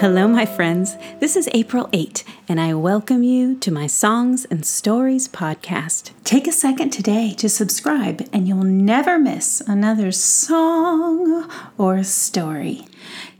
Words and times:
Hello, 0.00 0.28
my 0.28 0.46
friends. 0.46 0.96
This 1.18 1.34
is 1.34 1.48
April 1.52 1.88
Eight, 1.92 2.22
and 2.48 2.60
I 2.60 2.72
welcome 2.72 3.24
you 3.24 3.56
to 3.56 3.72
my 3.72 3.88
Songs 3.88 4.44
and 4.44 4.64
Stories 4.64 5.26
podcast. 5.26 6.12
Take 6.22 6.46
a 6.46 6.52
second 6.52 6.90
today 6.90 7.34
to 7.34 7.48
subscribe, 7.48 8.28
and 8.32 8.46
you'll 8.46 8.62
never 8.62 9.18
miss 9.18 9.60
another 9.62 10.12
song 10.12 11.50
or 11.76 12.04
story. 12.04 12.86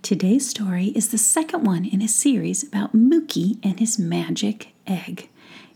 Today's 0.03 0.49
story 0.49 0.87
is 0.97 1.11
the 1.11 1.17
second 1.17 1.63
one 1.63 1.85
in 1.85 2.03
a 2.03 2.09
series 2.09 2.65
about 2.65 2.93
Mookie 2.93 3.61
and 3.63 3.79
his 3.79 3.97
magic 3.97 4.73
egg. 4.85 5.29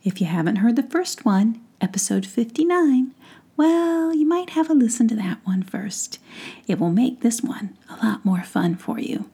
If 0.03 0.21
you 0.21 0.27
haven't 0.27 0.57
heard 0.57 0.75
the 0.75 0.83
first 0.83 1.25
one, 1.25 1.61
episode 1.81 2.27
59, 2.27 3.15
well, 3.57 4.13
you 4.13 4.27
might 4.27 4.51
have 4.51 4.69
a 4.69 4.75
listen 4.75 5.07
to 5.07 5.15
that 5.15 5.39
one 5.45 5.63
first. 5.63 6.19
It 6.67 6.81
will 6.81 6.91
make 6.91 7.21
this 7.21 7.41
one 7.41 7.79
a 7.89 8.05
lot 8.05 8.25
more 8.25 8.43
fun 8.43 8.75
for 8.75 8.99
you. 8.99 9.31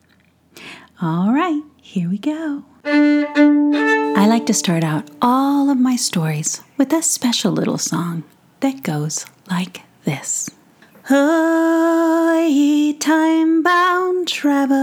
All 1.01 1.33
right, 1.33 1.63
here 1.81 2.09
we 2.09 2.19
go. 2.19 2.65
I 2.85 4.27
like 4.27 4.47
to 4.47 4.53
start 4.55 4.83
out 4.83 5.09
all 5.23 5.71
of 5.71 5.79
my 5.79 5.95
stories 5.95 6.61
with 6.77 6.93
a 6.93 7.03
special 7.03 7.53
little 7.53 7.79
song 7.79 8.25
that 8.59 8.83
goes 8.83 9.25
like 9.49 9.83
this. 10.05 10.51
Oh, 11.09 12.45
ye 12.51 12.95
time 12.95 13.63
bound 13.63 14.27
travelers, 14.27 14.77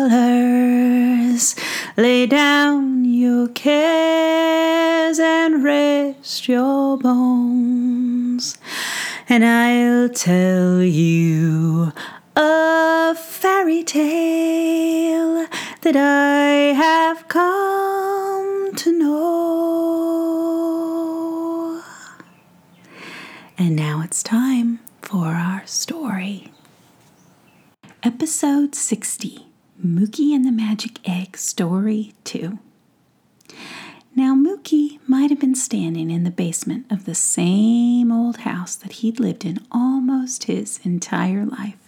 lay 1.97 2.25
down 2.27 3.03
your 3.03 3.49
cares 3.49 5.19
and 5.19 5.65
rest 5.65 6.47
your 6.47 6.97
bones, 6.97 8.57
and 9.27 9.43
I'll 9.43 10.07
tell 10.07 10.81
you 10.81 11.91
a 12.37 13.15
fairy 13.15 13.83
tale 13.83 15.34
that 15.85 15.95
I 15.95 16.73
have 16.73 17.27
come 17.27 18.73
to 18.73 18.91
know. 18.91 20.23
And 23.55 23.75
now 23.75 24.01
it's 24.03 24.23
time 24.23 24.79
for 25.03 25.27
our 25.27 25.61
story. 25.67 26.51
Episode 28.01 28.73
60 28.73 29.45
Mookie 29.79 30.33
and 30.33 30.43
the 30.43 30.51
Magic 30.51 31.07
Egg 31.07 31.37
Story 31.37 32.13
2. 32.23 32.57
Now, 34.15 34.33
Mookie 34.33 34.97
might 35.07 35.29
have 35.29 35.39
been 35.39 35.53
standing 35.53 36.09
in 36.09 36.23
the 36.23 36.31
basement 36.31 36.91
of 36.91 37.05
the 37.05 37.13
same 37.13 38.11
old 38.11 38.37
house 38.37 38.75
that 38.77 38.93
he'd 38.93 39.19
lived 39.19 39.45
in 39.45 39.59
almost 39.71 40.45
his 40.45 40.79
entire 40.83 41.45
life 41.45 41.84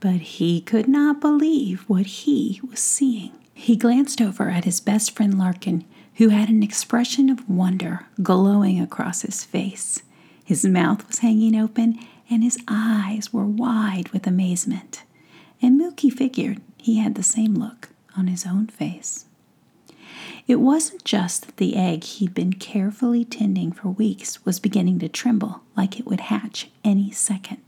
but 0.00 0.20
he 0.20 0.60
could 0.60 0.88
not 0.88 1.20
believe 1.20 1.82
what 1.88 2.06
he 2.06 2.60
was 2.68 2.80
seeing. 2.80 3.32
He 3.52 3.76
glanced 3.76 4.20
over 4.20 4.50
at 4.50 4.64
his 4.64 4.80
best 4.80 5.16
friend 5.16 5.38
Larkin, 5.38 5.84
who 6.16 6.28
had 6.28 6.48
an 6.48 6.62
expression 6.62 7.28
of 7.30 7.48
wonder 7.48 8.06
glowing 8.22 8.80
across 8.80 9.22
his 9.22 9.44
face. 9.44 10.02
His 10.44 10.64
mouth 10.64 11.06
was 11.06 11.18
hanging 11.18 11.54
open 11.54 11.98
and 12.30 12.42
his 12.42 12.58
eyes 12.68 13.32
were 13.32 13.44
wide 13.44 14.08
with 14.10 14.26
amazement. 14.26 15.02
And 15.60 15.80
Mookie 15.80 16.12
figured 16.12 16.60
he 16.76 16.98
had 16.98 17.14
the 17.14 17.22
same 17.22 17.54
look 17.54 17.88
on 18.16 18.26
his 18.26 18.46
own 18.46 18.66
face. 18.68 19.26
It 20.46 20.56
wasn't 20.60 21.04
just 21.04 21.46
that 21.46 21.56
the 21.58 21.76
egg 21.76 22.04
he'd 22.04 22.34
been 22.34 22.54
carefully 22.54 23.24
tending 23.24 23.72
for 23.72 23.88
weeks 23.88 24.44
was 24.44 24.60
beginning 24.60 24.98
to 25.00 25.08
tremble 25.08 25.62
like 25.76 25.98
it 26.00 26.06
would 26.06 26.20
hatch 26.20 26.70
any 26.84 27.10
second. 27.10 27.58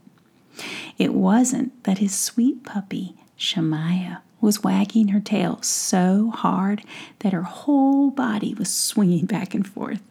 It 0.99 1.15
wasn't 1.15 1.85
that 1.85 1.99
his 1.99 2.15
sweet 2.15 2.65
puppy, 2.65 3.15
Shemaiah, 3.37 4.23
was 4.41 4.63
wagging 4.63 5.09
her 5.09 5.21
tail 5.21 5.61
so 5.63 6.31
hard 6.31 6.83
that 7.21 7.33
her 7.33 7.43
whole 7.43 8.11
body 8.11 8.55
was 8.55 8.73
swinging 8.73 9.27
back 9.27 9.55
and 9.55 9.67
forth. 9.67 10.03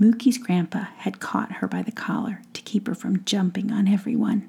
Mookie's 0.00 0.38
grandpa 0.38 0.86
had 0.98 1.20
caught 1.20 1.52
her 1.52 1.68
by 1.68 1.82
the 1.82 1.92
collar 1.92 2.40
to 2.54 2.62
keep 2.62 2.86
her 2.86 2.94
from 2.94 3.24
jumping 3.24 3.70
on 3.70 3.86
everyone. 3.86 4.48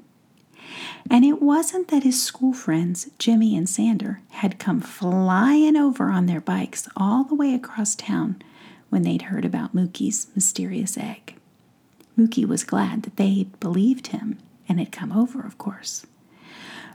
And 1.10 1.26
it 1.26 1.42
wasn't 1.42 1.90
that 1.90 2.04
his 2.04 2.22
school 2.22 2.54
friends, 2.54 3.10
Jimmy 3.20 3.58
and 3.58 3.68
Sander, 3.68 4.22
had 4.30 4.60
come 4.60 4.80
flying 4.80 5.76
over 5.76 6.10
on 6.10 6.28
their 6.28 6.40
bikes 6.40 6.88
all 6.96 7.24
the 7.26 7.36
way 7.36 7.54
across 7.54 7.96
town 7.96 8.42
when 8.90 9.02
they'd 9.02 9.24
heard 9.24 9.44
about 9.44 9.76
Mookie's 9.76 10.28
mysterious 10.36 10.98
egg. 10.98 11.36
Mookie 12.18 12.48
was 12.48 12.64
glad 12.64 13.04
that 13.04 13.18
they'd 13.18 13.60
believed 13.60 14.08
him 14.08 14.38
and 14.72 14.80
had 14.80 14.92
come 14.92 15.12
over, 15.12 15.42
of 15.42 15.58
course. 15.58 16.06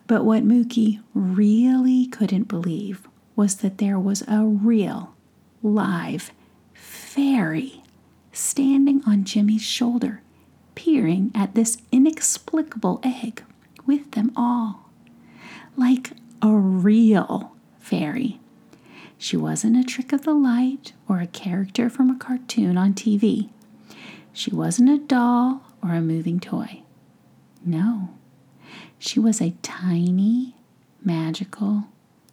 But 0.07 0.25
what 0.25 0.45
Mookie 0.45 1.03
really 1.13 2.07
couldn't 2.07 2.49
believe 2.49 3.07
was 3.35 3.57
that 3.57 3.77
there 3.77 3.99
was 3.99 4.23
a 4.27 4.45
real, 4.45 5.15
live 5.63 6.33
fairy 6.73 7.83
standing 8.33 9.03
on 9.07 9.25
Jimmy's 9.25 9.63
shoulder, 9.63 10.23
peering 10.75 11.31
at 11.35 11.55
this 11.55 11.77
inexplicable 11.93 12.99
egg 13.03 13.43
with 13.85 14.13
them 14.13 14.33
all. 14.35 14.89
Like 15.77 16.13
a 16.41 16.53
real 16.53 17.53
fairy. 17.79 18.41
She 19.19 19.37
wasn't 19.37 19.77
a 19.77 19.85
trick 19.85 20.15
of 20.15 20.23
the 20.23 20.35
light 20.35 20.95
or 21.09 21.21
a 21.21 21.27
character 21.27 21.91
from 21.91 22.09
a 22.09 22.19
cartoon 22.19 22.79
on 22.79 22.95
TV. 22.95 23.51
She 24.33 24.51
wasn't 24.51 24.89
a 24.89 24.99
doll 24.99 25.63
or 25.83 25.93
a 25.93 26.01
moving 26.01 26.41
toy. 26.41 26.83
No, 27.67 28.11
she 28.99 29.19
was 29.19 29.41
a 29.41 29.57
tiny, 29.63 30.55
magical, 31.05 31.89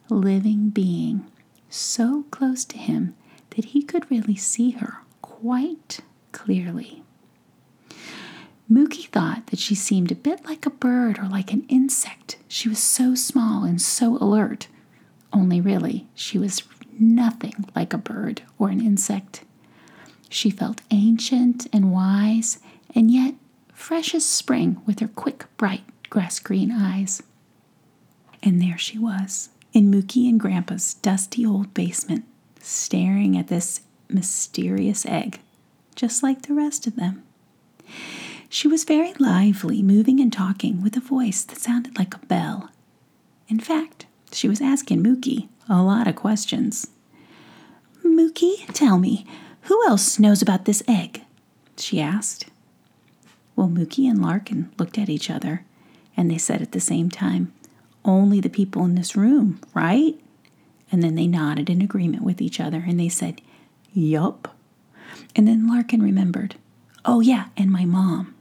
living 0.08 0.70
being 0.70 1.26
so 1.68 2.24
close 2.30 2.64
to 2.66 2.78
him 2.78 3.14
that 3.50 3.66
he 3.66 3.82
could 3.82 4.10
really 4.10 4.36
see 4.36 4.70
her 4.72 4.98
quite 5.22 6.00
clearly. 6.32 7.02
Mookie 8.70 9.08
thought 9.08 9.48
that 9.48 9.58
she 9.58 9.74
seemed 9.74 10.10
a 10.10 10.16
bit 10.16 10.44
like 10.46 10.64
a 10.64 10.70
bird 10.70 11.18
or 11.18 11.26
like 11.28 11.52
an 11.52 11.66
insect. 11.68 12.38
She 12.48 12.68
was 12.68 12.78
so 12.78 13.14
small 13.14 13.64
and 13.64 13.80
so 13.82 14.16
alert. 14.18 14.68
Only 15.32 15.60
really, 15.60 16.06
she 16.14 16.38
was 16.38 16.62
nothing 16.98 17.66
like 17.74 17.92
a 17.92 17.98
bird 17.98 18.42
or 18.58 18.68
an 18.70 18.80
insect. 18.80 19.42
She 20.30 20.48
felt 20.50 20.80
ancient 20.90 21.66
and 21.72 21.92
wise, 21.92 22.58
and 22.94 23.10
yet 23.10 23.34
fresh 23.74 24.14
as 24.14 24.24
spring, 24.24 24.80
with 24.86 25.00
her 25.00 25.08
quick, 25.08 25.44
bright, 25.56 25.84
grass 26.08 26.38
green 26.38 26.70
eyes. 26.72 27.22
And 28.42 28.62
there 28.62 28.78
she 28.78 28.98
was, 28.98 29.50
in 29.72 29.90
Mookie 29.90 30.28
and 30.28 30.38
Grandpa's 30.40 30.94
dusty 30.94 31.44
old 31.44 31.74
basement, 31.74 32.24
staring 32.60 33.36
at 33.36 33.48
this 33.48 33.80
mysterious 34.08 35.04
egg, 35.06 35.40
just 35.94 36.22
like 36.22 36.42
the 36.42 36.54
rest 36.54 36.86
of 36.86 36.96
them. 36.96 37.22
She 38.48 38.68
was 38.68 38.84
very 38.84 39.12
lively, 39.14 39.82
moving 39.82 40.20
and 40.20 40.32
talking 40.32 40.82
with 40.82 40.96
a 40.96 41.00
voice 41.00 41.42
that 41.44 41.58
sounded 41.58 41.98
like 41.98 42.14
a 42.14 42.26
bell. 42.26 42.70
In 43.48 43.58
fact, 43.58 44.06
she 44.32 44.48
was 44.48 44.60
asking 44.60 45.02
Mookie 45.02 45.48
a 45.68 45.82
lot 45.82 46.06
of 46.06 46.14
questions. 46.16 46.86
Mookie, 48.04 48.66
tell 48.72 48.98
me, 48.98 49.26
who 49.62 49.82
else 49.86 50.18
knows 50.18 50.42
about 50.42 50.66
this 50.66 50.82
egg? 50.86 51.22
she 51.76 52.00
asked. 52.00 52.46
Well, 53.56 53.68
Mookie 53.68 54.08
and 54.08 54.20
Larkin 54.20 54.72
looked 54.78 54.98
at 54.98 55.08
each 55.08 55.30
other, 55.30 55.64
and 56.16 56.30
they 56.30 56.38
said 56.38 56.62
at 56.62 56.72
the 56.72 56.80
same 56.80 57.10
time, 57.10 57.52
Only 58.04 58.40
the 58.40 58.48
people 58.48 58.84
in 58.84 58.94
this 58.94 59.16
room, 59.16 59.60
right? 59.74 60.18
And 60.90 61.02
then 61.02 61.14
they 61.14 61.26
nodded 61.26 61.70
in 61.70 61.82
agreement 61.82 62.22
with 62.22 62.40
each 62.40 62.60
other 62.60 62.84
and 62.86 63.00
they 63.00 63.08
said, 63.08 63.40
Yup. 63.92 64.54
And 65.34 65.46
then 65.48 65.66
Larkin 65.66 66.02
remembered, 66.02 66.56
Oh, 67.04 67.20
yeah, 67.20 67.46
and 67.56 67.70
my 67.70 67.84
mom. 67.84 68.34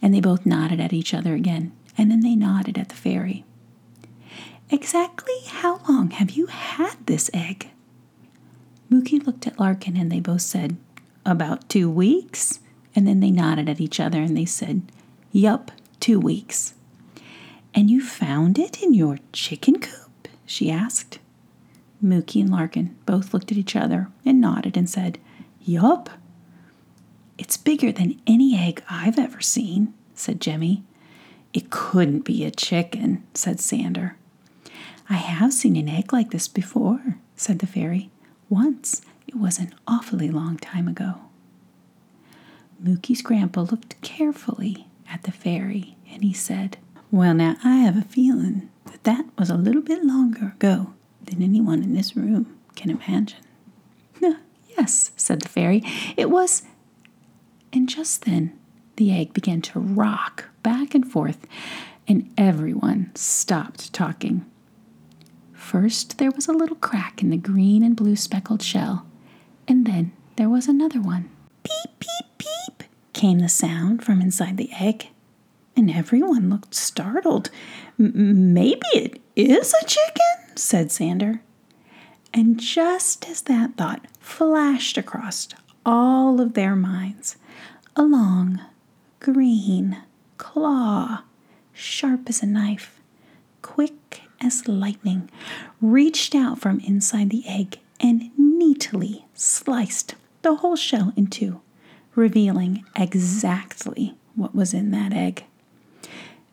And 0.00 0.14
they 0.14 0.20
both 0.20 0.44
nodded 0.44 0.80
at 0.80 0.92
each 0.92 1.14
other 1.14 1.34
again, 1.34 1.72
and 1.96 2.10
then 2.10 2.20
they 2.20 2.36
nodded 2.36 2.78
at 2.78 2.88
the 2.90 2.94
fairy. 2.94 3.44
Exactly 4.70 5.34
how 5.46 5.80
long 5.88 6.10
have 6.10 6.30
you 6.30 6.46
had 6.46 6.96
this 7.06 7.30
egg? 7.32 7.70
Mookie 8.90 9.24
looked 9.24 9.46
at 9.46 9.58
Larkin 9.58 9.96
and 9.96 10.10
they 10.10 10.20
both 10.20 10.42
said, 10.42 10.76
About 11.24 11.68
two 11.68 11.90
weeks. 11.90 12.60
And 12.94 13.06
then 13.06 13.20
they 13.20 13.30
nodded 13.30 13.68
at 13.68 13.80
each 13.80 13.98
other 14.00 14.20
and 14.20 14.36
they 14.36 14.44
said, 14.44 14.82
Yup, 15.32 15.70
two 16.00 16.20
weeks. 16.20 16.74
And 17.74 17.90
you 17.90 18.02
found 18.02 18.58
it 18.58 18.82
in 18.82 18.94
your 18.94 19.18
chicken 19.32 19.80
coop? 19.80 20.28
she 20.46 20.70
asked. 20.70 21.18
Mookie 22.02 22.40
and 22.42 22.50
Larkin 22.50 22.96
both 23.06 23.32
looked 23.32 23.50
at 23.50 23.58
each 23.58 23.74
other 23.74 24.08
and 24.24 24.40
nodded 24.40 24.76
and 24.76 24.88
said, 24.88 25.18
Yup. 25.62 26.10
It's 27.38 27.56
bigger 27.56 27.90
than 27.90 28.20
any 28.26 28.56
egg 28.56 28.82
I've 28.88 29.18
ever 29.18 29.40
seen, 29.40 29.92
said 30.14 30.40
Jimmy. 30.40 30.84
It 31.52 31.70
couldn't 31.70 32.20
be 32.20 32.44
a 32.44 32.50
chicken, 32.50 33.24
said 33.34 33.58
Sander. 33.60 34.16
I 35.08 35.14
have 35.14 35.52
seen 35.52 35.76
an 35.76 35.88
egg 35.88 36.12
like 36.12 36.30
this 36.30 36.48
before, 36.48 37.18
said 37.36 37.58
the 37.58 37.66
fairy. 37.66 38.10
Once. 38.48 39.02
It 39.26 39.34
was 39.36 39.58
an 39.58 39.74
awfully 39.88 40.30
long 40.30 40.58
time 40.58 40.86
ago. 40.86 41.23
Mookie's 42.84 43.22
grandpa 43.22 43.62
looked 43.62 44.00
carefully 44.02 44.86
at 45.10 45.22
the 45.22 45.32
fairy 45.32 45.96
and 46.10 46.22
he 46.22 46.34
said, 46.34 46.76
Well, 47.10 47.32
now 47.34 47.56
I 47.64 47.76
have 47.76 47.96
a 47.96 48.02
feeling 48.02 48.68
that 48.86 49.04
that 49.04 49.24
was 49.38 49.48
a 49.48 49.56
little 49.56 49.80
bit 49.80 50.04
longer 50.04 50.48
ago 50.48 50.92
than 51.24 51.42
anyone 51.42 51.82
in 51.82 51.94
this 51.94 52.14
room 52.14 52.58
can 52.76 52.90
imagine. 52.90 53.38
yes, 54.78 55.12
said 55.16 55.40
the 55.40 55.48
fairy. 55.48 55.82
It 56.16 56.28
was. 56.30 56.62
And 57.72 57.88
just 57.88 58.24
then, 58.26 58.58
the 58.96 59.12
egg 59.12 59.32
began 59.32 59.62
to 59.62 59.80
rock 59.80 60.44
back 60.62 60.94
and 60.94 61.10
forth, 61.10 61.46
and 62.06 62.32
everyone 62.36 63.10
stopped 63.14 63.92
talking. 63.92 64.44
First, 65.52 66.18
there 66.18 66.30
was 66.30 66.46
a 66.46 66.52
little 66.52 66.76
crack 66.76 67.22
in 67.22 67.30
the 67.30 67.36
green 67.36 67.82
and 67.82 67.96
blue 67.96 68.16
speckled 68.16 68.62
shell, 68.62 69.06
and 69.66 69.86
then 69.86 70.12
there 70.36 70.50
was 70.50 70.68
another 70.68 71.00
one. 71.00 71.30
Came 73.24 73.38
the 73.38 73.48
sound 73.48 74.04
from 74.04 74.20
inside 74.20 74.58
the 74.58 74.70
egg, 74.78 75.08
and 75.74 75.90
everyone 75.90 76.50
looked 76.50 76.74
startled. 76.74 77.48
Maybe 77.96 78.82
it 78.94 79.18
is 79.34 79.72
a 79.72 79.86
chicken, 79.86 80.56
said 80.56 80.92
Sander. 80.92 81.40
And 82.34 82.60
just 82.60 83.26
as 83.26 83.40
that 83.40 83.78
thought 83.78 84.04
flashed 84.20 84.98
across 84.98 85.48
all 85.86 86.38
of 86.38 86.52
their 86.52 86.76
minds, 86.76 87.36
a 87.96 88.02
long, 88.02 88.60
green 89.20 90.02
claw, 90.36 91.22
sharp 91.72 92.28
as 92.28 92.42
a 92.42 92.46
knife, 92.46 93.00
quick 93.62 94.20
as 94.38 94.68
lightning, 94.68 95.30
reached 95.80 96.34
out 96.34 96.58
from 96.58 96.78
inside 96.80 97.30
the 97.30 97.44
egg 97.48 97.78
and 97.98 98.32
neatly 98.36 99.24
sliced 99.32 100.14
the 100.42 100.56
whole 100.56 100.76
shell 100.76 101.14
in 101.16 101.26
two, 101.28 101.62
revealing 102.16 102.84
exactly 102.96 104.14
what 104.34 104.54
was 104.54 104.74
in 104.74 104.90
that 104.90 105.12
egg. 105.12 105.44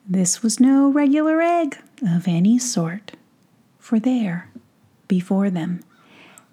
This 0.08 0.42
was 0.42 0.60
no 0.60 0.90
regular 0.92 1.42
egg 1.42 1.78
of 2.06 2.28
any 2.28 2.58
sort, 2.58 3.14
for 3.80 4.00
there, 4.00 4.50
before 5.08 5.50
them, 5.50 5.84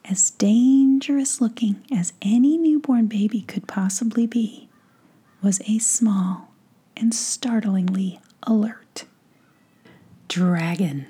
as 0.05 0.31
dangerous 0.31 1.41
looking 1.41 1.85
as 1.93 2.13
any 2.23 2.57
newborn 2.57 3.07
baby 3.07 3.43
could 3.43 3.67
possibly 3.67 4.27
be, 4.27 4.69
was 5.43 5.61
a 5.67 5.79
small 5.79 6.51
and 6.97 7.15
startlingly 7.15 8.21
alert 8.43 9.05
dragon. 10.29 11.07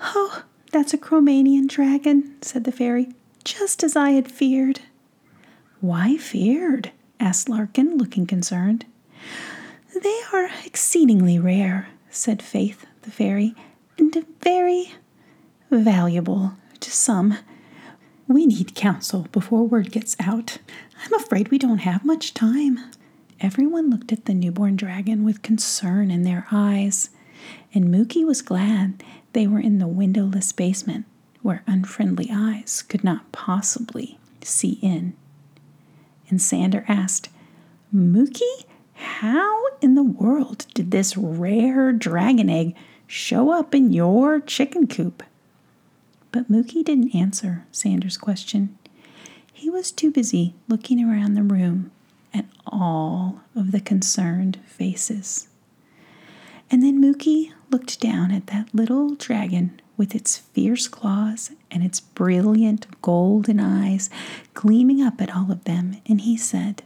Oh, 0.00 0.44
that's 0.72 0.94
a 0.94 0.98
Cromanian 0.98 1.66
dragon, 1.66 2.36
said 2.40 2.64
the 2.64 2.72
fairy, 2.72 3.08
just 3.44 3.82
as 3.82 3.96
I 3.96 4.10
had 4.12 4.30
feared. 4.30 4.80
Why 5.80 6.16
feared? 6.16 6.92
asked 7.18 7.48
Larkin, 7.48 7.96
looking 7.96 8.26
concerned. 8.26 8.86
They 9.94 10.20
are 10.32 10.50
exceedingly 10.64 11.38
rare, 11.38 11.88
said 12.10 12.42
Faith 12.42 12.86
the 13.02 13.10
fairy, 13.10 13.54
and 13.98 14.14
very 14.40 14.94
valuable 15.70 16.52
to 16.80 16.90
some. 16.90 17.38
We 18.28 18.46
need 18.46 18.74
counsel 18.74 19.26
before 19.32 19.66
word 19.66 19.90
gets 19.90 20.16
out. 20.20 20.58
I'm 21.04 21.14
afraid 21.14 21.50
we 21.50 21.58
don't 21.58 21.78
have 21.78 22.04
much 22.04 22.34
time. 22.34 22.78
Everyone 23.40 23.88
looked 23.90 24.12
at 24.12 24.26
the 24.26 24.34
newborn 24.34 24.76
dragon 24.76 25.24
with 25.24 25.42
concern 25.42 26.10
in 26.10 26.24
their 26.24 26.46
eyes, 26.52 27.10
and 27.72 27.86
Mookie 27.86 28.26
was 28.26 28.42
glad 28.42 29.02
they 29.32 29.46
were 29.46 29.60
in 29.60 29.78
the 29.78 29.88
windowless 29.88 30.52
basement 30.52 31.06
where 31.42 31.62
unfriendly 31.66 32.28
eyes 32.30 32.82
could 32.82 33.02
not 33.02 33.32
possibly 33.32 34.18
see 34.42 34.78
in. 34.82 35.14
And 36.30 36.40
Sander 36.40 36.84
asked, 36.88 37.28
Mookie, 37.94 38.64
how 38.94 39.66
in 39.80 39.96
the 39.96 40.02
world 40.02 40.66
did 40.74 40.90
this 40.90 41.16
rare 41.16 41.92
dragon 41.92 42.48
egg 42.48 42.76
show 43.06 43.50
up 43.50 43.74
in 43.74 43.92
your 43.92 44.40
chicken 44.40 44.86
coop? 44.86 45.22
But 46.32 46.50
Mookie 46.50 46.84
didn't 46.84 47.14
answer 47.14 47.66
Sander's 47.72 48.16
question. 48.16 48.78
He 49.52 49.68
was 49.68 49.90
too 49.90 50.10
busy 50.10 50.54
looking 50.68 51.02
around 51.04 51.34
the 51.34 51.42
room 51.42 51.90
at 52.32 52.46
all 52.66 53.40
of 53.56 53.72
the 53.72 53.80
concerned 53.80 54.60
faces. 54.64 55.48
And 56.70 56.82
then 56.82 57.02
Mookie 57.02 57.52
looked 57.70 58.00
down 58.00 58.30
at 58.30 58.46
that 58.46 58.72
little 58.72 59.16
dragon 59.16 59.80
with 60.00 60.14
its 60.14 60.38
fierce 60.38 60.88
claws 60.88 61.50
and 61.70 61.84
its 61.84 62.00
brilliant 62.00 62.86
golden 63.02 63.60
eyes 63.60 64.08
gleaming 64.54 65.02
up 65.02 65.20
at 65.20 65.36
all 65.36 65.52
of 65.52 65.64
them, 65.64 65.94
and 66.06 66.22
he 66.22 66.38
said, 66.38 66.82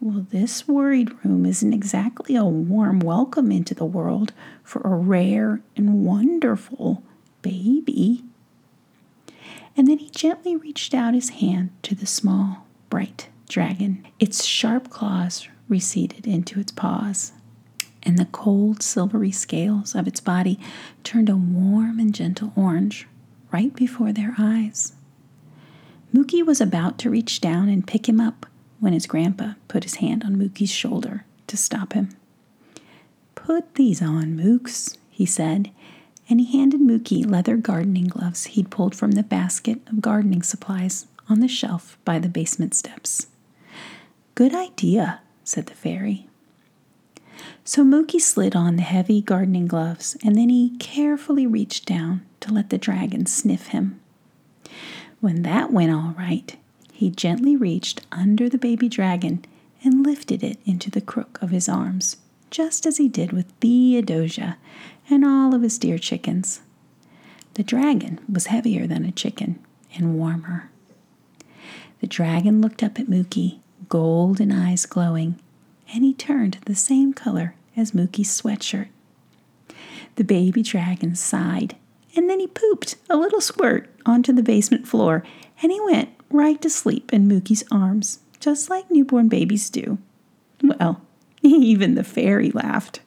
Well, 0.00 0.26
this 0.30 0.66
worried 0.66 1.12
room 1.24 1.46
isn't 1.46 1.72
exactly 1.72 2.34
a 2.34 2.44
warm 2.44 2.98
welcome 2.98 3.52
into 3.52 3.72
the 3.72 3.84
world 3.84 4.32
for 4.64 4.80
a 4.80 4.96
rare 4.96 5.60
and 5.76 6.04
wonderful 6.04 7.04
baby. 7.40 8.24
And 9.76 9.86
then 9.86 9.98
he 9.98 10.10
gently 10.10 10.56
reached 10.56 10.94
out 10.94 11.14
his 11.14 11.28
hand 11.28 11.70
to 11.84 11.94
the 11.94 12.04
small, 12.04 12.66
bright 12.90 13.28
dragon. 13.48 14.04
Its 14.18 14.44
sharp 14.44 14.90
claws 14.90 15.46
receded 15.68 16.26
into 16.26 16.58
its 16.58 16.72
paws 16.72 17.30
and 18.08 18.18
the 18.18 18.24
cold 18.24 18.82
silvery 18.82 19.30
scales 19.30 19.94
of 19.94 20.08
its 20.08 20.18
body 20.18 20.58
turned 21.04 21.28
a 21.28 21.36
warm 21.36 21.98
and 21.98 22.14
gentle 22.14 22.54
orange 22.56 23.06
right 23.52 23.76
before 23.76 24.12
their 24.12 24.34
eyes. 24.38 24.94
Mookie 26.12 26.44
was 26.44 26.58
about 26.58 26.98
to 26.98 27.10
reach 27.10 27.38
down 27.38 27.68
and 27.68 27.86
pick 27.86 28.08
him 28.08 28.18
up 28.18 28.46
when 28.80 28.94
his 28.94 29.06
grandpa 29.06 29.52
put 29.68 29.84
his 29.84 29.96
hand 29.96 30.24
on 30.24 30.36
Mookie's 30.36 30.72
shoulder 30.72 31.26
to 31.48 31.56
stop 31.58 31.92
him. 31.92 32.08
Put 33.34 33.74
these 33.74 34.00
on, 34.00 34.34
Mooks, 34.36 34.96
he 35.10 35.26
said, 35.26 35.70
and 36.30 36.40
he 36.40 36.56
handed 36.58 36.80
Mookie 36.80 37.30
leather 37.30 37.58
gardening 37.58 38.08
gloves 38.08 38.46
he'd 38.46 38.70
pulled 38.70 38.94
from 38.94 39.12
the 39.12 39.22
basket 39.22 39.80
of 39.86 40.00
gardening 40.00 40.42
supplies 40.42 41.06
on 41.28 41.40
the 41.40 41.48
shelf 41.48 41.98
by 42.06 42.18
the 42.18 42.28
basement 42.28 42.74
steps. 42.74 43.26
Good 44.34 44.54
idea, 44.54 45.20
said 45.44 45.66
the 45.66 45.74
fairy. 45.74 46.27
So 47.64 47.84
Mookie 47.84 48.20
slid 48.20 48.56
on 48.56 48.76
the 48.76 48.82
heavy 48.82 49.20
gardening 49.20 49.66
gloves 49.66 50.16
and 50.24 50.36
then 50.36 50.48
he 50.48 50.76
carefully 50.78 51.46
reached 51.46 51.86
down 51.86 52.22
to 52.40 52.52
let 52.52 52.70
the 52.70 52.78
dragon 52.78 53.26
sniff 53.26 53.68
him. 53.68 54.00
When 55.20 55.42
that 55.42 55.72
went 55.72 55.92
all 55.92 56.14
right, 56.16 56.56
he 56.92 57.10
gently 57.10 57.56
reached 57.56 58.06
under 58.12 58.48
the 58.48 58.58
baby 58.58 58.88
dragon 58.88 59.44
and 59.84 60.04
lifted 60.04 60.42
it 60.42 60.58
into 60.64 60.90
the 60.90 61.00
crook 61.00 61.38
of 61.40 61.50
his 61.50 61.68
arms, 61.68 62.16
just 62.50 62.86
as 62.86 62.96
he 62.96 63.08
did 63.08 63.32
with 63.32 63.46
Theodosia 63.60 64.56
and 65.10 65.24
all 65.24 65.54
of 65.54 65.62
his 65.62 65.78
dear 65.78 65.98
chickens. 65.98 66.60
The 67.54 67.62
dragon 67.62 68.20
was 68.32 68.46
heavier 68.46 68.86
than 68.86 69.04
a 69.04 69.12
chicken 69.12 69.58
and 69.94 70.16
warmer. 70.16 70.70
The 72.00 72.06
dragon 72.06 72.60
looked 72.60 72.82
up 72.82 72.98
at 72.98 73.06
Mookie, 73.06 73.58
golden 73.88 74.52
eyes 74.52 74.86
glowing, 74.86 75.40
and 75.92 76.04
he 76.04 76.14
turned 76.14 76.58
the 76.64 76.74
same 76.74 77.12
color 77.12 77.54
as 77.76 77.92
Mookie's 77.92 78.28
sweatshirt. 78.28 78.88
The 80.16 80.24
baby 80.24 80.62
dragon 80.62 81.14
sighed, 81.14 81.76
and 82.16 82.28
then 82.28 82.40
he 82.40 82.46
pooped 82.46 82.96
a 83.08 83.16
little 83.16 83.40
squirt 83.40 83.88
onto 84.04 84.32
the 84.32 84.42
basement 84.42 84.86
floor, 84.86 85.22
and 85.62 85.70
he 85.70 85.80
went 85.80 86.10
right 86.30 86.60
to 86.62 86.70
sleep 86.70 87.12
in 87.12 87.28
Mookie's 87.28 87.64
arms, 87.70 88.20
just 88.40 88.68
like 88.68 88.90
newborn 88.90 89.28
babies 89.28 89.70
do. 89.70 89.98
Well, 90.62 91.00
even 91.42 91.94
the 91.94 92.04
fairy 92.04 92.50
laughed. 92.50 93.00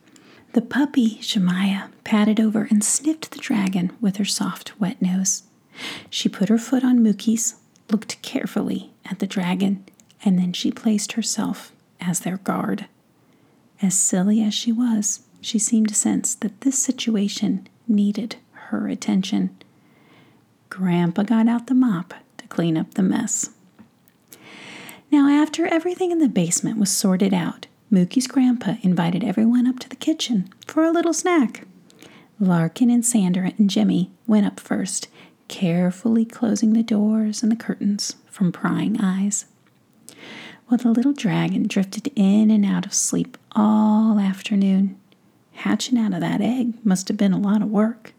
The 0.54 0.62
puppy, 0.62 1.22
Shemaiah, 1.22 1.90
patted 2.04 2.40
over 2.40 2.68
and 2.70 2.84
sniffed 2.84 3.32
the 3.32 3.40
dragon 3.40 3.92
with 4.02 4.18
her 4.18 4.26
soft, 4.26 4.80
wet 4.80 5.02
nose. 5.02 5.44
She 6.10 6.28
put 6.28 6.50
her 6.50 6.58
foot 6.58 6.84
on 6.84 7.00
Mookie's, 7.00 7.56
looked 7.90 8.22
carefully 8.22 8.92
at 9.06 9.20
the 9.20 9.28
dragon, 9.28 9.86
and 10.24 10.38
then 10.38 10.54
she 10.54 10.72
placed 10.72 11.14
herself 11.14 11.72
as 12.02 12.22
their 12.22 12.38
guard. 12.38 12.88
As 13.82 13.98
silly 13.98 14.42
as 14.44 14.54
she 14.54 14.72
was, 14.72 15.22
she 15.40 15.58
seemed 15.58 15.88
to 15.90 15.96
sense 15.96 16.36
that 16.36 16.62
this 16.62 16.78
situation 16.78 17.68
needed 17.88 18.36
her 18.52 18.88
attention. 18.88 19.56
Grandpa 20.70 21.24
got 21.24 21.48
out 21.48 21.68
the 21.68 21.74
mop 21.74 22.14
to 22.38 22.48
clean 22.48 22.78
up 22.78 22.94
the 22.94 23.04
mess. 23.04 23.50
Now, 25.12 25.28
after 25.30 25.66
everything 25.66 26.12
in 26.12 26.20
the 26.20 26.30
basement 26.30 26.78
was 26.78 26.90
sorted 26.90 27.34
out, 27.34 27.68
Mookie's 27.90 28.28
grandpa 28.28 28.76
invited 28.82 29.24
everyone 29.24 29.68
up 29.68 29.80
to 29.80 29.90
the 29.90 29.98
kitchen 29.98 30.50
for 30.66 30.84
a 30.84 30.92
little 30.92 31.14
snack. 31.14 31.66
Larkin 32.40 32.90
and 32.90 33.06
Sander 33.06 33.52
and 33.58 33.70
Jimmy 33.70 34.12
went 34.26 34.46
up 34.46 34.60
first, 34.60 35.10
carefully 35.50 36.24
closing 36.24 36.72
the 36.72 36.84
doors 36.84 37.44
and 37.44 37.52
the 37.52 37.58
curtains 37.58 38.16
from 38.28 38.54
prying 38.54 39.02
eyes. 39.02 39.46
Well, 40.72 40.78
the 40.78 40.92
little 40.92 41.12
dragon 41.12 41.68
drifted 41.68 42.14
in 42.16 42.50
and 42.50 42.66
out 42.66 42.86
of 42.86 42.94
sleep 42.94 43.38
all 43.52 44.18
afternoon. 44.18 44.98
Hatching 45.52 45.98
out 45.98 46.14
of 46.14 46.22
that 46.22 46.40
egg 46.40 46.76
must 46.86 47.10
have 47.10 47.18
been 47.18 47.34
a 47.34 47.38
lot 47.38 47.62
of 47.62 47.70
work. 47.70 48.14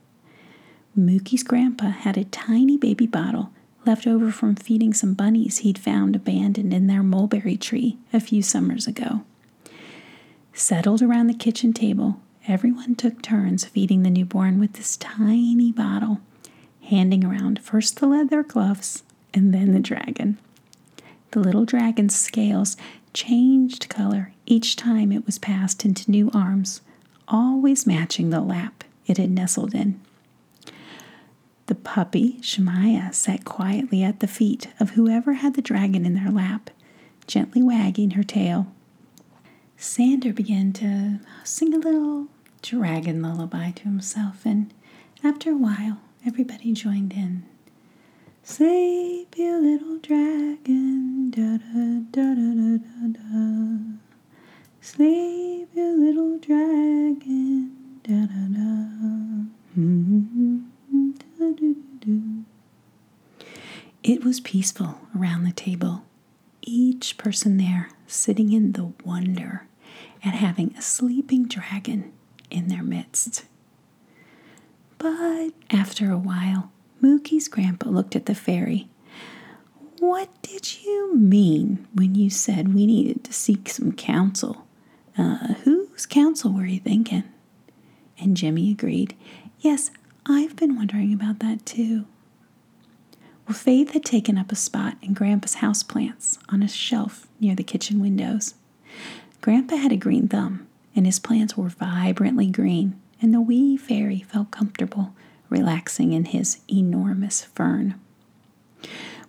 Mookie's 0.94 1.42
grandpa 1.42 1.86
had 1.86 2.18
a 2.18 2.24
tiny 2.24 2.76
baby 2.76 3.06
bottle 3.06 3.52
left 3.86 4.06
over 4.06 4.30
from 4.30 4.54
feeding 4.54 4.92
some 4.92 5.14
bunnies 5.14 5.58
he'd 5.60 5.78
found 5.78 6.14
abandoned 6.14 6.74
in 6.74 6.88
their 6.88 7.02
mulberry 7.02 7.56
tree 7.56 7.96
a 8.12 8.20
few 8.20 8.42
summers 8.42 8.86
ago. 8.86 9.22
Settled 10.52 11.00
around 11.00 11.28
the 11.28 11.34
kitchen 11.34 11.72
table, 11.72 12.20
everyone 12.46 12.96
took 12.96 13.22
turns 13.22 13.64
feeding 13.64 14.02
the 14.02 14.10
newborn 14.10 14.60
with 14.60 14.74
this 14.74 14.98
tiny 14.98 15.72
bottle, 15.72 16.20
handing 16.82 17.24
around 17.24 17.62
first 17.62 17.98
the 17.98 18.06
leather 18.06 18.42
gloves 18.42 19.04
and 19.32 19.54
then 19.54 19.72
the 19.72 19.80
dragon. 19.80 20.36
The 21.32 21.40
little 21.40 21.64
dragon's 21.64 22.14
scales 22.14 22.76
changed 23.14 23.88
color 23.88 24.32
each 24.44 24.76
time 24.76 25.10
it 25.10 25.24
was 25.24 25.38
passed 25.38 25.84
into 25.84 26.10
new 26.10 26.30
arms, 26.34 26.82
always 27.26 27.86
matching 27.86 28.28
the 28.28 28.40
lap 28.42 28.84
it 29.06 29.16
had 29.16 29.30
nestled 29.30 29.74
in. 29.74 29.98
The 31.66 31.74
puppy, 31.74 32.38
Shemaiah, 32.42 33.14
sat 33.14 33.46
quietly 33.46 34.02
at 34.02 34.20
the 34.20 34.26
feet 34.26 34.68
of 34.78 34.90
whoever 34.90 35.32
had 35.34 35.54
the 35.54 35.62
dragon 35.62 36.04
in 36.04 36.14
their 36.14 36.30
lap, 36.30 36.68
gently 37.26 37.62
wagging 37.62 38.10
her 38.10 38.22
tail. 38.22 38.66
Sander 39.78 40.34
began 40.34 40.72
to 40.74 41.20
sing 41.44 41.72
a 41.72 41.78
little 41.78 42.26
dragon 42.60 43.22
lullaby 43.22 43.70
to 43.70 43.84
himself, 43.84 44.44
and 44.44 44.72
after 45.24 45.50
a 45.50 45.56
while, 45.56 45.98
everybody 46.26 46.72
joined 46.72 47.14
in. 47.14 47.44
Sleep, 48.44 49.36
you 49.38 49.56
little 49.56 49.98
dragon, 49.98 51.30
da 51.30 51.58
da 51.58 52.02
da 52.10 52.34
da 52.34 52.76
da 52.76 53.06
da. 53.06 53.78
Sleep, 54.80 55.68
you 55.72 56.00
little 56.00 56.38
dragon, 56.38 57.70
da 58.02 58.26
da 58.26 58.48
da. 58.50 58.72
da, 61.38 61.52
da, 61.52 61.74
da. 62.00 63.44
It 64.02 64.24
was 64.24 64.40
peaceful 64.40 64.98
around 65.16 65.44
the 65.44 65.52
table, 65.52 66.02
each 66.62 67.16
person 67.16 67.58
there 67.58 67.90
sitting 68.08 68.52
in 68.52 68.72
the 68.72 68.92
wonder 69.04 69.66
at 70.24 70.34
having 70.34 70.74
a 70.76 70.82
sleeping 70.82 71.46
dragon 71.46 72.12
in 72.50 72.66
their 72.68 72.82
midst. 72.82 73.44
But 74.98 75.50
after 75.70 76.10
a 76.10 76.18
while, 76.18 76.72
Mookie's 77.02 77.48
grandpa 77.48 77.90
looked 77.90 78.14
at 78.14 78.26
the 78.26 78.34
fairy. 78.34 78.88
What 79.98 80.30
did 80.42 80.84
you 80.84 81.14
mean 81.16 81.86
when 81.94 82.14
you 82.14 82.30
said 82.30 82.74
we 82.74 82.86
needed 82.86 83.24
to 83.24 83.32
seek 83.32 83.68
some 83.68 83.92
counsel? 83.92 84.66
Uh, 85.18 85.54
whose 85.64 86.06
counsel 86.06 86.52
were 86.52 86.64
you 86.64 86.80
thinking? 86.80 87.24
And 88.18 88.36
Jimmy 88.36 88.70
agreed. 88.70 89.16
Yes, 89.60 89.90
I've 90.26 90.56
been 90.56 90.76
wondering 90.76 91.12
about 91.12 91.40
that 91.40 91.66
too. 91.66 92.06
Well, 93.46 93.56
Faith 93.56 93.90
had 93.90 94.04
taken 94.04 94.38
up 94.38 94.52
a 94.52 94.56
spot 94.56 94.96
in 95.02 95.12
Grandpa's 95.14 95.54
house 95.54 95.82
plants 95.82 96.38
on 96.48 96.62
a 96.62 96.68
shelf 96.68 97.26
near 97.40 97.56
the 97.56 97.64
kitchen 97.64 98.00
windows. 98.00 98.54
Grandpa 99.40 99.76
had 99.76 99.90
a 99.92 99.96
green 99.96 100.28
thumb, 100.28 100.68
and 100.94 101.04
his 101.06 101.18
plants 101.18 101.56
were 101.56 101.68
vibrantly 101.68 102.46
green, 102.46 103.00
and 103.20 103.34
the 103.34 103.40
wee 103.40 103.76
fairy 103.76 104.20
felt 104.20 104.52
comfortable 104.52 105.12
relaxing 105.52 106.12
in 106.12 106.26
his 106.26 106.60
enormous 106.68 107.44
fern. 107.44 107.94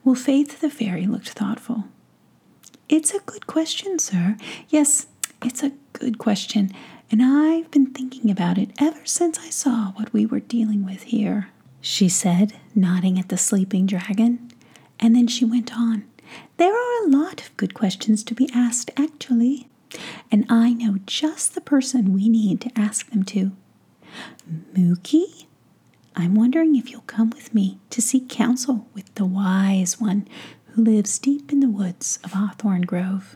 Well, 0.04 0.16
Faith 0.16 0.62
the 0.62 0.70
fairy 0.70 1.06
looked 1.06 1.30
thoughtful. 1.30 1.86
It's 2.90 3.14
a 3.14 3.20
good 3.20 3.48
question, 3.48 4.00
sir. 4.00 4.38
Yes, 4.70 5.08
it's 5.44 5.64
a 5.64 5.74
good 5.94 6.18
question, 6.18 6.72
and 7.12 7.22
I've 7.22 7.70
been 7.72 7.88
thinking 7.88 8.32
about 8.32 8.58
it 8.58 8.72
ever 8.80 9.06
since 9.06 9.40
I 9.40 9.50
saw 9.50 9.92
what 9.92 10.12
we 10.14 10.26
were 10.26 10.40
dealing 10.40 10.86
with 10.86 11.04
here, 11.04 11.50
she 11.82 12.10
said, 12.10 12.54
nodding 12.74 13.20
at 13.20 13.30
the 13.30 13.38
sleeping 13.38 13.86
dragon. 13.86 14.50
And 15.00 15.16
then 15.16 15.28
she 15.28 15.46
went 15.46 15.76
on. 15.78 16.06
There 16.58 16.74
are 16.74 17.06
a 17.06 17.10
lot 17.10 17.42
of 17.42 17.56
good 17.58 17.74
questions 17.74 18.24
to 18.24 18.34
be 18.34 18.50
asked, 18.54 18.90
actually 18.98 19.68
and 20.32 20.46
I 20.50 20.74
know 20.74 21.00
just 21.06 21.56
the 21.56 21.62
person 21.62 22.14
we 22.14 22.30
need 22.30 22.62
to 22.62 22.72
ask 22.76 23.10
them 23.10 23.24
to. 23.26 23.52
Mookie, 24.76 25.46
I'm 26.16 26.36
wondering 26.36 26.76
if 26.76 26.92
you'll 26.92 27.02
come 27.02 27.32
with 27.32 27.54
me 27.54 27.80
to 27.90 28.02
seek 28.02 28.30
counsel 28.30 28.88
with 28.94 29.14
the 29.16 29.26
wise 29.26 30.00
one 30.00 30.28
who 30.68 30.84
lives 30.84 31.18
deep 31.20 31.52
in 31.52 31.60
the 31.60 31.70
woods 31.70 32.20
of 32.24 32.34
Hawthorn 32.34 32.82
Grove. 32.84 33.36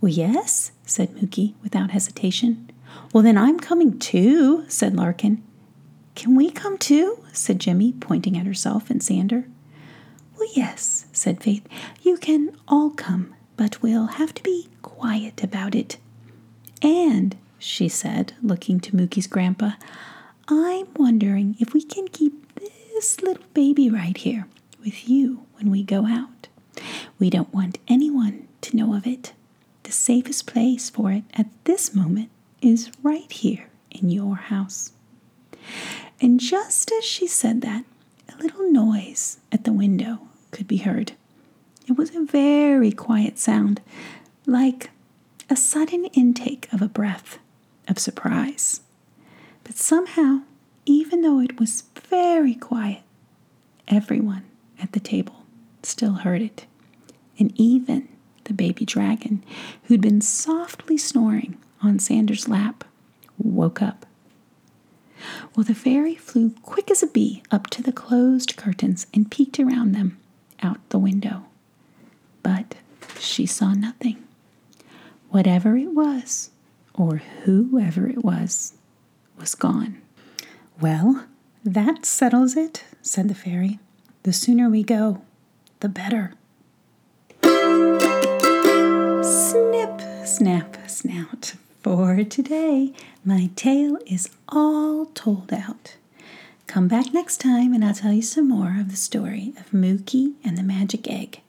Well, 0.00 0.12
yes, 0.12 0.72
said 0.84 1.14
Mookie 1.16 1.54
without 1.62 1.90
hesitation. 1.90 2.70
Well, 3.12 3.22
then 3.22 3.36
I'm 3.36 3.58
coming 3.58 3.98
too, 3.98 4.64
said 4.68 4.94
Larkin. 4.96 5.42
Can 6.14 6.34
we 6.34 6.50
come 6.50 6.78
too? 6.78 7.18
said 7.32 7.58
Jimmy, 7.58 7.92
pointing 7.92 8.36
at 8.38 8.46
herself 8.46 8.90
and 8.90 9.02
Sander. 9.02 9.46
Well, 10.38 10.48
yes, 10.54 11.06
said 11.12 11.42
Faith. 11.42 11.66
You 12.02 12.16
can 12.16 12.56
all 12.68 12.90
come, 12.90 13.34
but 13.56 13.82
we'll 13.82 14.06
have 14.06 14.34
to 14.34 14.42
be 14.42 14.68
quiet 14.82 15.42
about 15.42 15.74
it. 15.74 15.98
And, 16.82 17.36
she 17.58 17.88
said, 17.88 18.34
looking 18.42 18.80
to 18.80 18.92
Mookie's 18.92 19.26
grandpa, 19.26 19.72
I'm 20.48 20.88
wondering 20.96 21.56
if 21.60 21.72
we 21.72 21.82
can 21.82 22.08
keep 22.08 22.54
this 22.94 23.20
little 23.22 23.44
baby 23.54 23.88
right 23.88 24.16
here 24.16 24.46
with 24.80 25.08
you 25.08 25.46
when 25.58 25.70
we 25.70 25.82
go 25.82 26.06
out. 26.06 26.48
We 27.18 27.30
don't 27.30 27.52
want 27.54 27.78
anyone 27.88 28.48
to 28.62 28.76
know 28.76 28.94
of 28.94 29.06
it. 29.06 29.32
The 29.84 29.92
safest 29.92 30.46
place 30.46 30.90
for 30.90 31.12
it 31.12 31.24
at 31.34 31.46
this 31.64 31.94
moment 31.94 32.30
is 32.60 32.90
right 33.02 33.30
here 33.30 33.68
in 33.90 34.10
your 34.10 34.36
house. 34.36 34.92
And 36.20 36.38
just 36.40 36.90
as 36.92 37.04
she 37.04 37.26
said 37.26 37.60
that, 37.62 37.84
a 38.28 38.42
little 38.42 38.70
noise 38.70 39.38
at 39.50 39.64
the 39.64 39.72
window 39.72 40.18
could 40.50 40.68
be 40.68 40.78
heard. 40.78 41.12
It 41.88 41.96
was 41.96 42.14
a 42.14 42.24
very 42.24 42.92
quiet 42.92 43.38
sound, 43.38 43.80
like 44.46 44.90
a 45.50 45.56
sudden 45.56 46.04
intake 46.06 46.68
of 46.72 46.80
a 46.82 46.88
breath 46.88 47.38
of 47.88 47.98
surprise. 47.98 48.81
But 49.72 49.78
somehow, 49.78 50.42
even 50.84 51.22
though 51.22 51.40
it 51.40 51.58
was 51.58 51.84
very 51.94 52.54
quiet, 52.54 53.00
everyone 53.88 54.44
at 54.78 54.92
the 54.92 55.00
table 55.00 55.46
still 55.82 56.12
heard 56.12 56.42
it. 56.42 56.66
And 57.38 57.58
even 57.58 58.06
the 58.44 58.52
baby 58.52 58.84
dragon, 58.84 59.42
who'd 59.84 60.02
been 60.02 60.20
softly 60.20 60.98
snoring 60.98 61.56
on 61.82 61.98
Sander's 61.98 62.48
lap, 62.50 62.84
woke 63.38 63.80
up. 63.80 64.04
Well, 65.56 65.64
the 65.64 65.74
fairy 65.74 66.16
flew 66.16 66.50
quick 66.62 66.90
as 66.90 67.02
a 67.02 67.06
bee 67.06 67.42
up 67.50 67.68
to 67.68 67.82
the 67.82 67.92
closed 67.92 68.58
curtains 68.58 69.06
and 69.14 69.30
peeked 69.30 69.58
around 69.58 69.92
them 69.92 70.18
out 70.62 70.86
the 70.90 70.98
window 70.98 71.46
but 72.42 72.76
she 73.18 73.46
saw 73.46 73.72
nothing. 73.72 74.22
Whatever 75.30 75.76
it 75.76 75.94
was, 75.94 76.50
or 76.94 77.22
whoever 77.44 78.06
it 78.06 78.22
was, 78.24 78.74
was 79.42 79.54
gone. 79.56 80.00
Well, 80.80 81.24
that 81.64 82.06
settles 82.06 82.56
it, 82.56 82.84
said 83.02 83.28
the 83.28 83.34
fairy. 83.34 83.80
The 84.22 84.32
sooner 84.32 84.70
we 84.70 84.84
go, 84.84 85.22
the 85.80 85.88
better. 85.88 86.34
Snip, 89.24 90.00
snap, 90.24 90.88
snout. 90.88 91.54
For 91.82 92.22
today, 92.22 92.92
my 93.24 93.50
tale 93.56 93.98
is 94.06 94.30
all 94.48 95.06
told 95.06 95.52
out. 95.52 95.96
Come 96.68 96.86
back 96.86 97.12
next 97.12 97.38
time 97.38 97.74
and 97.74 97.84
I'll 97.84 97.94
tell 97.94 98.12
you 98.12 98.22
some 98.22 98.48
more 98.48 98.76
of 98.78 98.92
the 98.92 98.96
story 98.96 99.54
of 99.58 99.72
Mookie 99.72 100.34
and 100.44 100.56
the 100.56 100.62
magic 100.62 101.10
egg. 101.10 101.40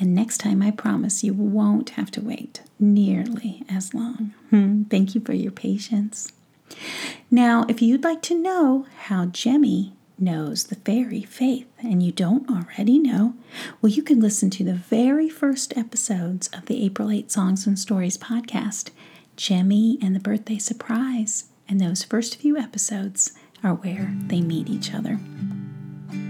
And 0.00 0.16
next 0.16 0.38
time, 0.38 0.62
I 0.62 0.72
promise 0.72 1.22
you 1.22 1.32
won't 1.32 1.90
have 1.90 2.10
to 2.10 2.20
wait 2.20 2.62
nearly 2.80 3.62
as 3.70 3.94
long. 3.94 4.34
Hmm, 4.50 4.82
thank 4.90 5.14
you 5.14 5.20
for 5.20 5.32
your 5.32 5.52
patience. 5.52 6.32
Now, 7.30 7.64
if 7.68 7.82
you'd 7.82 8.04
like 8.04 8.22
to 8.22 8.40
know 8.40 8.86
how 9.04 9.26
Jemmy 9.26 9.94
knows 10.18 10.64
the 10.64 10.76
fairy 10.76 11.22
faith 11.22 11.66
and 11.78 12.02
you 12.02 12.12
don't 12.12 12.48
already 12.48 12.98
know, 12.98 13.34
well, 13.80 13.92
you 13.92 14.02
can 14.02 14.20
listen 14.20 14.50
to 14.50 14.64
the 14.64 14.74
very 14.74 15.28
first 15.28 15.76
episodes 15.76 16.48
of 16.48 16.66
the 16.66 16.84
April 16.84 17.10
Eight 17.10 17.30
Songs 17.30 17.66
and 17.66 17.78
Stories 17.78 18.16
podcast, 18.16 18.90
Jemmy 19.36 19.98
and 20.00 20.14
the 20.14 20.20
Birthday 20.20 20.58
Surprise. 20.58 21.44
And 21.68 21.80
those 21.80 22.04
first 22.04 22.36
few 22.36 22.56
episodes 22.56 23.32
are 23.64 23.74
where 23.74 24.14
they 24.28 24.40
meet 24.40 24.68
each 24.68 24.94
other. 24.94 25.18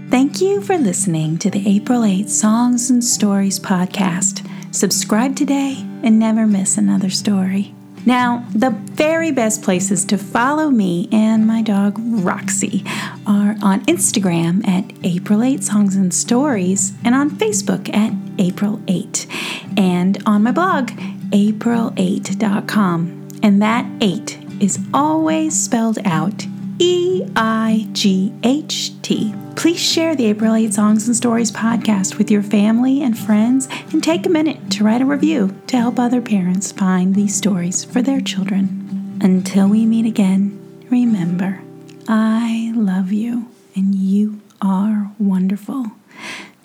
Thank 0.09 0.41
you 0.41 0.61
for 0.61 0.77
listening 0.77 1.37
to 1.39 1.51
the 1.51 1.67
April 1.67 2.03
Eight 2.03 2.29
Songs 2.29 2.89
and 2.89 3.03
Stories 3.03 3.59
podcast. 3.59 4.49
Subscribe 4.73 5.35
today 5.35 5.75
and 6.01 6.17
never 6.17 6.47
miss 6.47 6.77
another 6.77 7.09
story. 7.09 7.76
Now, 8.07 8.45
the 8.55 8.69
very 8.69 9.31
best 9.33 9.61
places 9.61 10.05
to 10.05 10.17
follow 10.17 10.69
me 10.69 11.09
and 11.11 11.45
my 11.45 11.61
dog 11.61 11.97
Roxy 11.99 12.85
are 13.25 13.57
on 13.61 13.83
Instagram 13.85 14.65
at 14.65 14.93
April 15.03 15.43
Eight 15.43 15.61
Songs 15.65 15.97
and 15.97 16.13
Stories 16.13 16.93
and 17.03 17.13
on 17.13 17.29
Facebook 17.29 17.93
at 17.93 18.13
April 18.39 18.79
Eight 18.87 19.27
and 19.75 20.23
on 20.25 20.43
my 20.43 20.53
blog, 20.53 20.91
aprileight.com. 21.31 23.27
And 23.43 23.61
that 23.61 23.85
8 23.99 24.39
is 24.61 24.79
always 24.93 25.61
spelled 25.61 25.99
out 26.05 26.47
E 26.79 27.25
I 27.35 27.87
G 27.93 28.33
H 28.43 28.91
T. 29.01 29.33
Please 29.55 29.79
share 29.79 30.15
the 30.15 30.27
April 30.27 30.53
Eight 30.53 30.73
Songs 30.73 31.07
and 31.07 31.15
Stories 31.15 31.51
podcast 31.51 32.17
with 32.17 32.29
your 32.29 32.43
family 32.43 33.01
and 33.01 33.17
friends 33.17 33.67
and 33.91 34.03
take 34.03 34.25
a 34.27 34.29
minute 34.29 34.69
to 34.71 34.83
write 34.83 35.01
a 35.01 35.05
review 35.05 35.59
to 35.67 35.77
help 35.77 35.97
other 35.97 36.21
parents 36.21 36.71
find 36.71 37.15
these 37.15 37.35
stories 37.35 37.83
for 37.83 38.03
their 38.03 38.21
children. 38.21 39.17
Until 39.21 39.67
we 39.67 39.87
meet 39.87 40.05
again, 40.05 40.85
remember, 40.91 41.61
I 42.07 42.71
love 42.75 43.11
you 43.11 43.49
and 43.75 43.95
you 43.95 44.41
are 44.61 45.11
wonderful, 45.17 45.87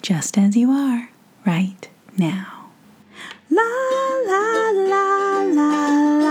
just 0.02 0.36
as 0.36 0.54
you 0.56 0.70
are 0.70 1.08
right 1.46 1.88
now. 2.18 2.70
La 3.48 3.62
la 4.26 4.70
la 4.70 5.42
la. 5.42 6.21